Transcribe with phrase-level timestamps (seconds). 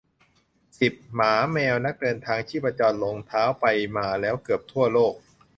[0.79, 3.65] สิบ หมาแมวนักเดินทาง ชีพจรลงเท้า ไป
[3.97, 5.13] มาแล้วเกือบทั่วโลก